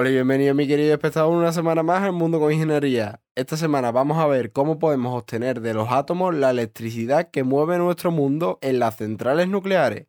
[0.00, 3.20] Hola y bienvenido mi querido espectador una semana más al Mundo con Ingeniería.
[3.34, 7.76] Esta semana vamos a ver cómo podemos obtener de los átomos la electricidad que mueve
[7.76, 10.06] nuestro mundo en las centrales nucleares.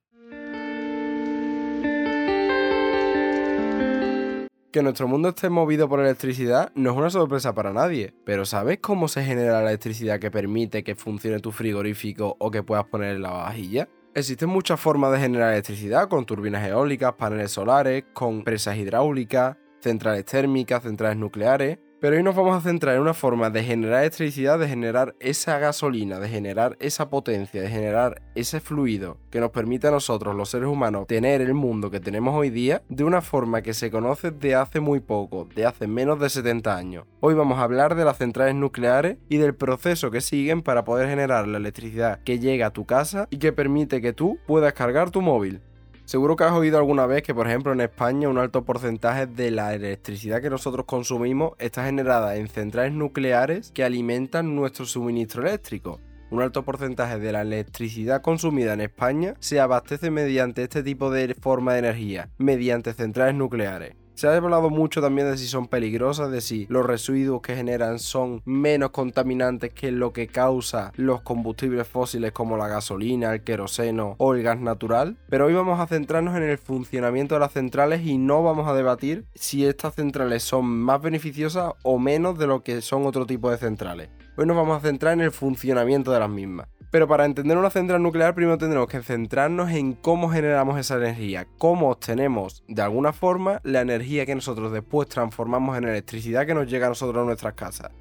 [4.72, 8.79] Que nuestro mundo esté movido por electricidad no es una sorpresa para nadie, pero ¿sabes
[8.79, 13.17] cómo se genera la electricidad que permite que funcione tu frigorífico o que puedas poner
[13.17, 13.89] en la vajilla?
[14.13, 20.26] Existen muchas formas de generar electricidad con turbinas eólicas, paneles solares, con presas hidráulicas, centrales
[20.26, 24.58] térmicas, centrales nucleares, pero hoy nos vamos a centrar en una forma de generar electricidad,
[24.58, 29.88] de generar esa gasolina, de generar esa potencia, de generar ese fluido que nos permite
[29.88, 33.62] a nosotros, los seres humanos, tener el mundo que tenemos hoy día de una forma
[33.62, 37.05] que se conoce de hace muy poco, de hace menos de 70 años.
[37.20, 41.08] Hoy vamos a hablar de las centrales nucleares y del proceso que siguen para poder
[41.08, 45.12] generar la electricidad que llega a tu casa y que permite que tú puedas cargar
[45.12, 45.62] tu móvil.
[46.05, 49.52] Seguro que has oído alguna vez que, por ejemplo, en España un alto porcentaje de
[49.52, 56.02] la electricidad que nosotros consumimos está generada en centrales nucleares que alimentan nuestro suministro eléctrico.
[56.32, 61.35] Un alto porcentaje de la electricidad consumida en España se abastece mediante este tipo de
[61.35, 64.00] forma de energía, mediante centrales nucleares.
[64.22, 67.97] Se ha hablado mucho también de si son peligrosas, de si los residuos que generan
[67.97, 74.13] son menos contaminantes que lo que causa los combustibles fósiles como la gasolina, el queroseno
[74.19, 75.17] o el gas natural.
[75.28, 78.75] Pero hoy vamos a centrarnos en el funcionamiento de las centrales y no vamos a
[78.75, 83.50] debatir si estas centrales son más beneficiosas o menos de lo que son otro tipo
[83.50, 84.09] de centrales.
[84.38, 86.67] Hoy nos vamos a centrar en el funcionamiento de las mismas.
[86.92, 91.47] Pero para entender una central nuclear primero tendremos que centrarnos en cómo generamos esa energía,
[91.58, 96.69] cómo obtenemos de alguna forma la energía que nosotros después transformamos en electricidad que nos
[96.69, 97.92] llega a nosotros a nuestras casas.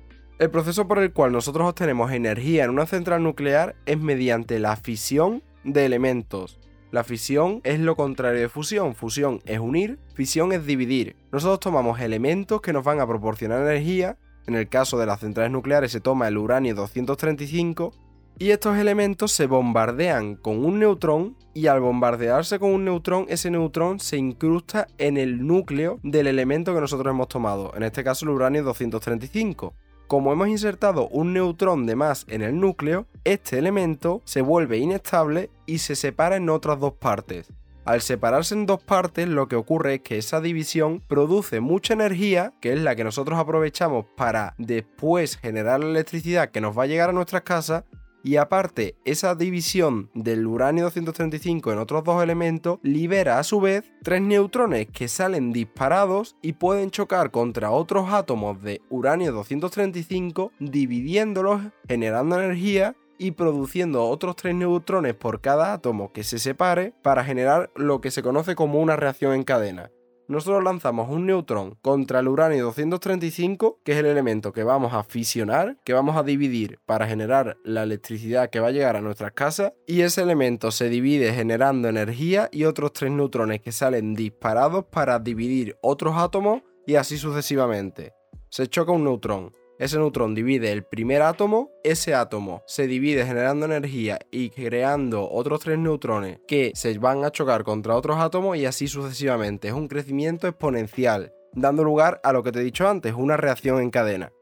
[0.40, 4.74] El proceso por el cual nosotros obtenemos energía en una central nuclear es mediante la
[4.74, 6.58] fisión de elementos.
[6.90, 8.96] La fisión es lo contrario de fusión.
[8.96, 11.14] Fusión es unir, fisión es dividir.
[11.30, 14.16] Nosotros tomamos elementos que nos van a proporcionar energía.
[14.48, 17.92] En el caso de las centrales nucleares se toma el uranio 235
[18.38, 23.50] y estos elementos se bombardean con un neutrón y al bombardearse con un neutrón, ese
[23.50, 28.24] neutrón se incrusta en el núcleo del elemento que nosotros hemos tomado, en este caso
[28.24, 29.74] el uranio 235.
[30.06, 35.50] Como hemos insertado un neutrón de más en el núcleo, este elemento se vuelve inestable
[35.66, 37.52] y se separa en otras dos partes.
[37.84, 42.52] Al separarse en dos partes, lo que ocurre es que esa división produce mucha energía,
[42.60, 46.86] que es la que nosotros aprovechamos para después generar la electricidad que nos va a
[46.86, 47.84] llegar a nuestras casas,
[48.22, 53.84] y aparte, esa división del uranio 235 en otros dos elementos libera a su vez
[54.02, 61.62] tres neutrones que salen disparados y pueden chocar contra otros átomos de uranio 235 dividiéndolos,
[61.88, 67.70] generando energía y produciendo otros tres neutrones por cada átomo que se separe para generar
[67.76, 69.90] lo que se conoce como una reacción en cadena
[70.30, 75.02] nosotros lanzamos un neutrón contra el uranio 235, que es el elemento que vamos a
[75.02, 79.32] fisionar, que vamos a dividir para generar la electricidad que va a llegar a nuestras
[79.32, 84.84] casas, y ese elemento se divide generando energía y otros tres neutrones que salen disparados
[84.84, 88.12] para dividir otros átomos y así sucesivamente.
[88.50, 93.64] Se choca un neutrón, ese neutrón divide el primer átomo, ese átomo se divide generando
[93.64, 98.66] energía y creando otros tres neutrones que se van a chocar contra otros átomos y
[98.66, 99.68] así sucesivamente.
[99.68, 103.80] Es un crecimiento exponencial, dando lugar a lo que te he dicho antes, una reacción
[103.80, 104.32] en cadena.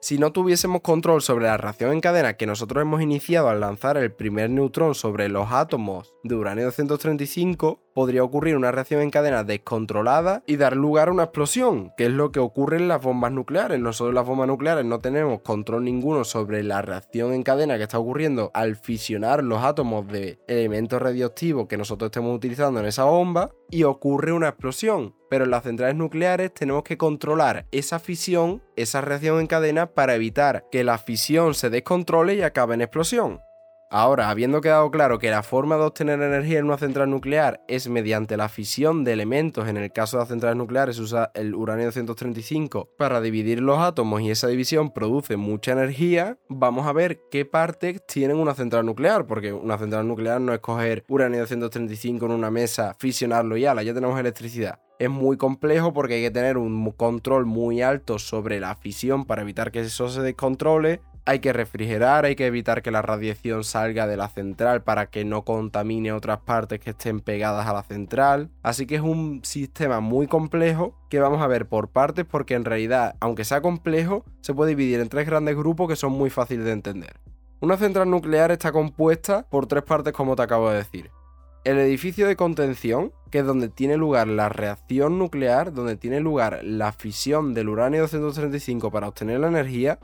[0.00, 3.98] Si no tuviésemos control sobre la reacción en cadena que nosotros hemos iniciado al lanzar
[3.98, 9.42] el primer neutrón sobre los átomos de uranio 235, podría ocurrir una reacción en cadena
[9.42, 13.32] descontrolada y dar lugar a una explosión, que es lo que ocurre en las bombas
[13.32, 13.80] nucleares.
[13.80, 17.98] Nosotros las bombas nucleares no tenemos control ninguno sobre la reacción en cadena que está
[17.98, 23.50] ocurriendo al fisionar los átomos de elementos radioactivos que nosotros estemos utilizando en esa bomba
[23.70, 25.14] y ocurre una explosión.
[25.30, 30.14] Pero en las centrales nucleares tenemos que controlar esa fisión, esa reacción en cadena para
[30.14, 33.40] evitar que la fisión se descontrole y acabe en explosión.
[33.88, 37.88] Ahora, habiendo quedado claro que la forma de obtener energía en una central nuclear es
[37.88, 41.86] mediante la fisión de elementos, en el caso de las centrales nucleares usa el uranio
[41.86, 47.44] 235 para dividir los átomos y esa división produce mucha energía, vamos a ver qué
[47.44, 52.32] partes tienen una central nuclear, porque una central nuclear no es coger uranio 235 en
[52.32, 54.80] una mesa, fisionarlo y ala, ya tenemos electricidad.
[54.98, 59.42] Es muy complejo porque hay que tener un control muy alto sobre la fisión para
[59.42, 64.06] evitar que eso se descontrole hay que refrigerar, hay que evitar que la radiación salga
[64.06, 68.48] de la central para que no contamine otras partes que estén pegadas a la central.
[68.62, 72.64] Así que es un sistema muy complejo que vamos a ver por partes porque en
[72.64, 76.64] realidad, aunque sea complejo, se puede dividir en tres grandes grupos que son muy fáciles
[76.64, 77.16] de entender.
[77.58, 81.10] Una central nuclear está compuesta por tres partes como te acabo de decir.
[81.64, 86.60] El edificio de contención, que es donde tiene lugar la reacción nuclear, donde tiene lugar
[86.62, 89.98] la fisión del uranio 235 para obtener la energía,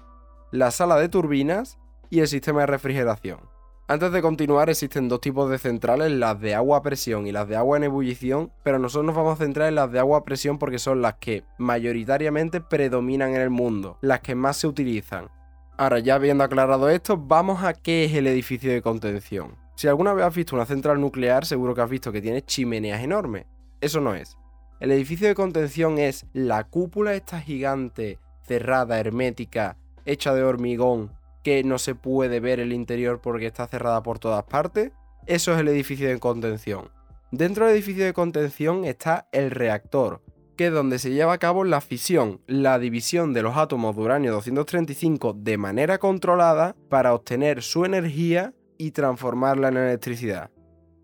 [0.53, 1.79] la sala de turbinas
[2.11, 3.41] y el sistema de refrigeración.
[3.89, 7.49] Antes de continuar, existen dos tipos de centrales, las de agua a presión y las
[7.49, 10.25] de agua en ebullición, pero nosotros nos vamos a centrar en las de agua a
[10.25, 15.31] presión porque son las que mayoritariamente predominan en el mundo, las que más se utilizan.
[15.79, 19.57] Ahora, ya habiendo aclarado esto, vamos a qué es el edificio de contención.
[19.75, 23.03] Si alguna vez has visto una central nuclear, seguro que has visto que tiene chimeneas
[23.03, 23.47] enormes.
[23.81, 24.37] Eso no es.
[24.81, 31.13] El edificio de contención es la cúpula esta gigante, cerrada, hermética, hecha de hormigón,
[31.43, 34.93] que no se puede ver el interior porque está cerrada por todas partes.
[35.27, 36.91] Eso es el edificio de contención.
[37.31, 40.23] Dentro del edificio de contención está el reactor,
[40.57, 44.03] que es donde se lleva a cabo la fisión, la división de los átomos de
[44.03, 50.51] uranio 235 de manera controlada para obtener su energía y transformarla en electricidad.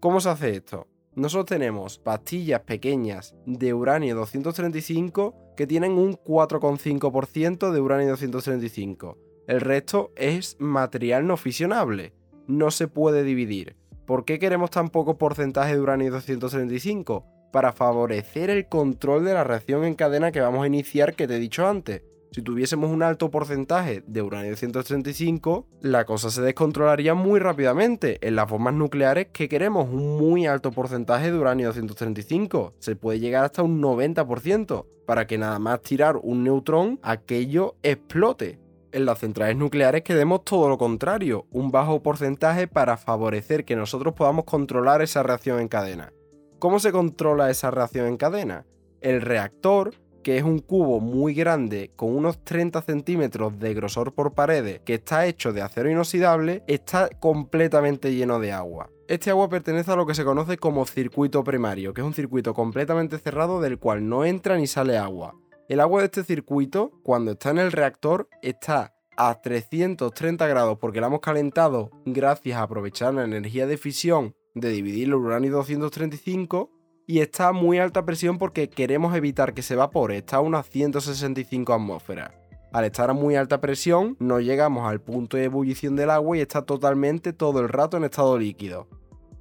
[0.01, 0.87] ¿Cómo se hace esto?
[1.19, 9.19] Nosotros tenemos pastillas pequeñas de uranio 235 que tienen un 4,5% de uranio 235.
[9.49, 12.13] El resto es material no fisionable.
[12.47, 13.75] No se puede dividir.
[14.07, 17.27] ¿Por qué queremos tan poco porcentaje de uranio 235?
[17.51, 21.35] Para favorecer el control de la reacción en cadena que vamos a iniciar que te
[21.35, 22.03] he dicho antes.
[22.31, 28.19] Si tuviésemos un alto porcentaje de uranio 235, la cosa se descontrolaría muy rápidamente.
[28.21, 29.89] En las bombas nucleares, que queremos?
[29.89, 32.75] Un muy alto porcentaje de uranio 235.
[32.79, 38.59] Se puede llegar hasta un 90%, para que nada más tirar un neutrón, aquello explote.
[38.93, 44.15] En las centrales nucleares queremos todo lo contrario, un bajo porcentaje para favorecer que nosotros
[44.15, 46.13] podamos controlar esa reacción en cadena.
[46.59, 48.67] ¿Cómo se controla esa reacción en cadena?
[49.01, 54.35] El reactor que es un cubo muy grande con unos 30 centímetros de grosor por
[54.35, 58.91] paredes, que está hecho de acero inoxidable, está completamente lleno de agua.
[59.09, 62.53] Este agua pertenece a lo que se conoce como circuito primario, que es un circuito
[62.53, 65.35] completamente cerrado del cual no entra ni sale agua.
[65.69, 71.01] El agua de este circuito, cuando está en el reactor, está a 330 grados porque
[71.01, 76.71] la hemos calentado gracias a aprovechar la energía de fisión de dividir el uranio 235
[77.09, 80.69] y está a muy alta presión porque queremos evitar que se evapore, está a unas
[80.69, 82.33] 165 atmósferas.
[82.71, 86.43] Al estar a muy alta presión, no llegamos al punto de ebullición del agua y
[86.43, 88.89] está totalmente todo el rato en estado líquido.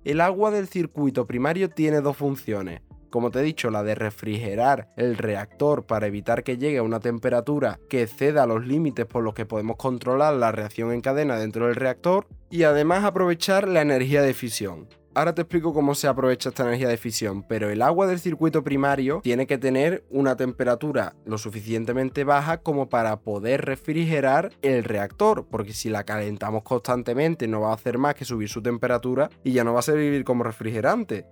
[0.06, 2.84] El agua del circuito primario tiene dos funciones.
[3.10, 7.02] Como te he dicho, la de refrigerar el reactor para evitar que llegue a una
[7.02, 11.66] temperatura que exceda los límites por los que podemos controlar la reacción en cadena dentro
[11.66, 14.88] del reactor y además aprovechar la energía de fisión.
[15.18, 18.64] Ahora te explico cómo se aprovecha esta energía de fisión, pero el agua del circuito
[18.64, 25.48] primario tiene que tener una temperatura lo suficientemente baja como para poder refrigerar el reactor,
[25.50, 29.54] porque si la calentamos constantemente no va a hacer más que subir su temperatura y
[29.54, 31.26] ya no va a servir como refrigerante.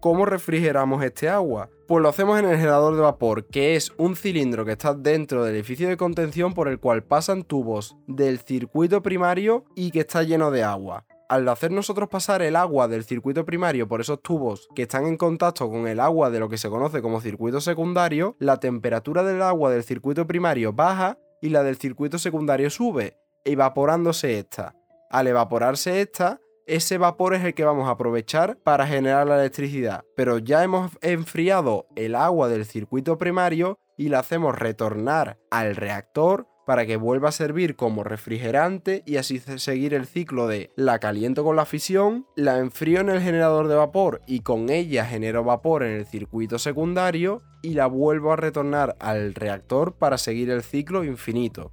[0.00, 1.68] ¿Cómo refrigeramos este agua?
[1.86, 5.44] Pues lo hacemos en el generador de vapor, que es un cilindro que está dentro
[5.44, 10.22] del edificio de contención por el cual pasan tubos del circuito primario y que está
[10.22, 14.68] lleno de agua al hacer nosotros pasar el agua del circuito primario por esos tubos
[14.74, 18.36] que están en contacto con el agua de lo que se conoce como circuito secundario,
[18.38, 24.38] la temperatura del agua del circuito primario baja y la del circuito secundario sube, evaporándose
[24.38, 24.74] esta.
[25.10, 30.04] Al evaporarse esta, ese vapor es el que vamos a aprovechar para generar la electricidad,
[30.16, 36.48] pero ya hemos enfriado el agua del circuito primario y la hacemos retornar al reactor
[36.66, 41.44] para que vuelva a servir como refrigerante y así seguir el ciclo de la caliento
[41.44, 45.84] con la fisión, la enfrío en el generador de vapor y con ella genero vapor
[45.84, 51.04] en el circuito secundario y la vuelvo a retornar al reactor para seguir el ciclo
[51.04, 51.72] infinito.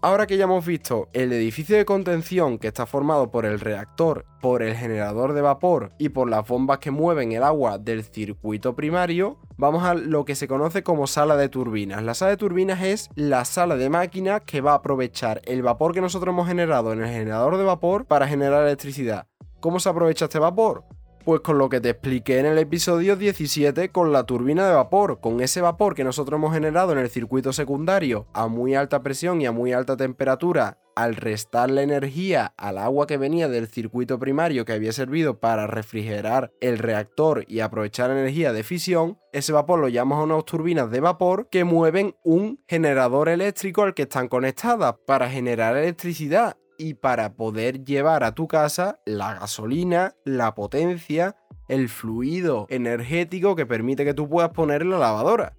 [0.00, 4.26] Ahora que ya hemos visto el edificio de contención que está formado por el reactor,
[4.40, 8.76] por el generador de vapor y por las bombas que mueven el agua del circuito
[8.76, 12.00] primario, vamos a lo que se conoce como sala de turbinas.
[12.04, 15.92] La sala de turbinas es la sala de máquinas que va a aprovechar el vapor
[15.92, 19.26] que nosotros hemos generado en el generador de vapor para generar electricidad.
[19.58, 20.84] ¿Cómo se aprovecha este vapor?
[21.28, 25.20] Pues con lo que te expliqué en el episodio 17 con la turbina de vapor,
[25.20, 29.42] con ese vapor que nosotros hemos generado en el circuito secundario a muy alta presión
[29.42, 34.18] y a muy alta temperatura, al restar la energía al agua que venía del circuito
[34.18, 39.80] primario que había servido para refrigerar el reactor y aprovechar energía de fisión, ese vapor
[39.80, 44.28] lo llamamos a unas turbinas de vapor que mueven un generador eléctrico al que están
[44.28, 51.36] conectadas para generar electricidad y para poder llevar a tu casa la gasolina, la potencia,
[51.68, 55.56] el fluido energético que permite que tú puedas poner la lavadora.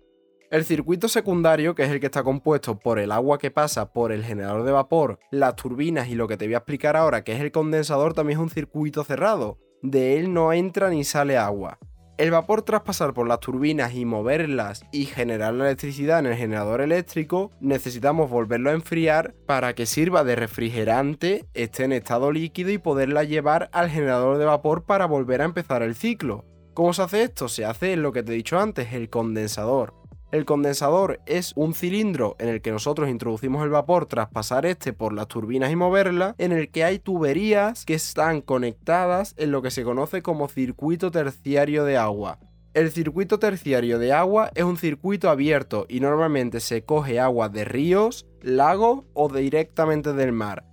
[0.49, 4.11] El circuito secundario, que es el que está compuesto por el agua que pasa por
[4.11, 7.33] el generador de vapor, las turbinas y lo que te voy a explicar ahora, que
[7.33, 9.59] es el condensador, también es un circuito cerrado.
[9.81, 11.77] de él no entra ni sale agua.
[12.19, 16.35] El vapor tras pasar por las turbinas y moverlas y generar la electricidad en el
[16.35, 22.71] generador eléctrico, necesitamos volverlo a enfriar para que sirva de refrigerante, esté en estado líquido
[22.71, 26.43] y poderla llevar al generador de vapor para volver a empezar el ciclo.
[26.73, 27.47] ¿Cómo se hace esto?
[27.47, 29.98] Se hace en lo que te he dicho antes, el condensador.
[30.31, 34.93] El condensador es un cilindro en el que nosotros introducimos el vapor tras pasar este
[34.93, 39.63] por las turbinas y moverla, en el que hay tuberías que están conectadas en lo
[39.63, 42.37] que se conoce como circuito terciario de agua.
[42.75, 47.65] El circuito terciario de agua es un circuito abierto y normalmente se coge agua de
[47.65, 50.63] ríos, lagos o directamente del mar.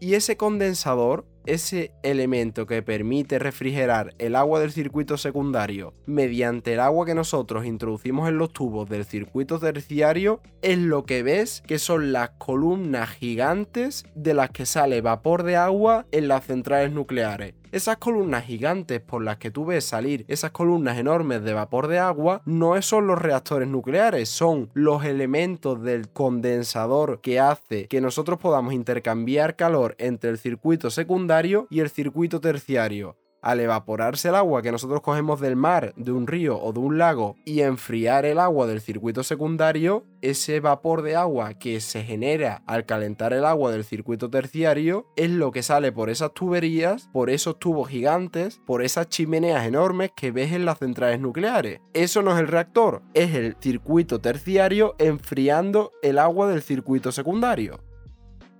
[0.00, 6.80] Y ese condensador ese elemento que permite refrigerar el agua del circuito secundario mediante el
[6.80, 11.78] agua que nosotros introducimos en los tubos del circuito terciario es lo que ves que
[11.78, 17.54] son las columnas gigantes de las que sale vapor de agua en las centrales nucleares.
[17.72, 21.98] Esas columnas gigantes por las que tú ves salir esas columnas enormes de vapor de
[21.98, 28.38] agua no son los reactores nucleares, son los elementos del condensador que hace que nosotros
[28.38, 34.62] podamos intercambiar calor entre el circuito secundario y el circuito terciario al evaporarse el agua
[34.62, 38.38] que nosotros cogemos del mar, de un río o de un lago y enfriar el
[38.38, 43.72] agua del circuito secundario, ese vapor de agua que se genera al calentar el agua
[43.72, 48.82] del circuito terciario es lo que sale por esas tuberías, por esos tubos gigantes, por
[48.82, 51.80] esas chimeneas enormes que ves en las centrales nucleares.
[51.92, 57.80] Eso no es el reactor, es el circuito terciario enfriando el agua del circuito secundario.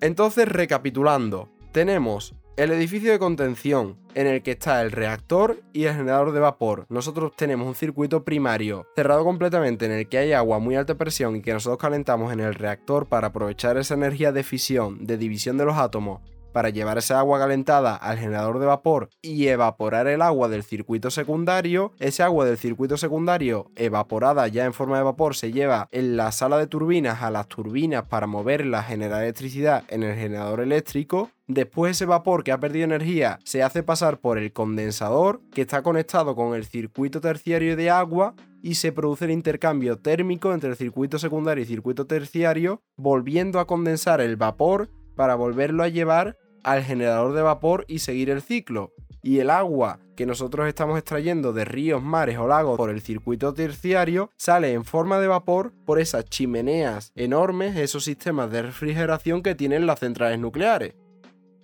[0.01, 5.94] Entonces, recapitulando, tenemos el edificio de contención, en el que está el reactor y el
[5.94, 6.85] generador de vapor.
[6.90, 10.97] Nosotros tenemos un circuito primario cerrado completamente en el que hay agua a muy alta
[10.97, 15.16] presión y que nosotros calentamos en el reactor para aprovechar esa energía de fisión, de
[15.16, 16.21] división de los átomos
[16.52, 21.11] para llevar esa agua calentada al generador de vapor y evaporar el agua del circuito
[21.11, 21.92] secundario.
[21.99, 26.32] Ese agua del circuito secundario evaporada ya en forma de vapor se lleva en la
[26.32, 31.30] sala de turbinas a las turbinas para moverla, generar electricidad en el generador eléctrico.
[31.49, 35.82] Después ese vapor que ha perdido energía se hace pasar por el condensador que está
[35.82, 40.76] conectado con el circuito terciario de agua y se produce el intercambio térmico entre el
[40.76, 46.83] circuito secundario y circuito terciario, volviendo a condensar el vapor para volverlo a llevar al
[46.83, 48.92] generador de vapor y seguir el ciclo.
[49.23, 53.54] Y el agua que nosotros estamos extrayendo de ríos, mares o lagos por el circuito
[53.54, 59.54] terciario sale en forma de vapor por esas chimeneas enormes, esos sistemas de refrigeración que
[59.54, 60.95] tienen las centrales nucleares.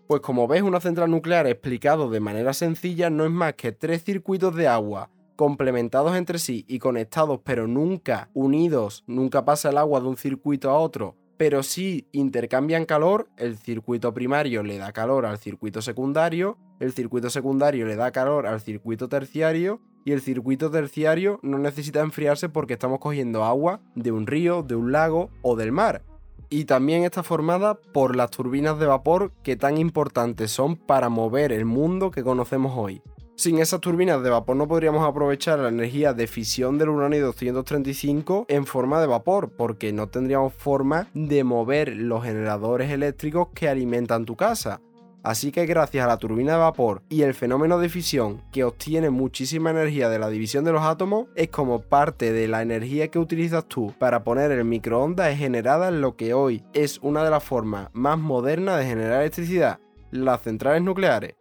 [0.06, 4.04] Pues como ves, una central nuclear explicado de manera sencilla no es más que tres
[4.04, 10.00] circuitos de agua complementados entre sí y conectados pero nunca unidos, nunca pasa el agua
[10.00, 15.24] de un circuito a otro pero si intercambian calor, el circuito primario le da calor
[15.24, 20.68] al circuito secundario, el circuito secundario le da calor al circuito terciario y el circuito
[20.70, 25.54] terciario no necesita enfriarse porque estamos cogiendo agua de un río, de un lago o
[25.54, 26.02] del mar.
[26.50, 31.52] Y también está formada por las turbinas de vapor que tan importantes son para mover
[31.52, 33.00] el mundo que conocemos hoy.
[33.38, 38.46] Sin esas turbinas de vapor no podríamos aprovechar la energía de fisión del uranio 235
[38.48, 44.24] en forma de vapor, porque no tendríamos forma de mover los generadores eléctricos que alimentan
[44.24, 44.80] tu casa.
[45.22, 49.08] Así que gracias a la turbina de vapor y el fenómeno de fisión que obtiene
[49.08, 53.20] muchísima energía de la división de los átomos, es como parte de la energía que
[53.20, 57.30] utilizas tú para poner el microondas es generada en lo que hoy es una de
[57.30, 59.78] las formas más modernas de generar electricidad,
[60.10, 61.36] las centrales nucleares.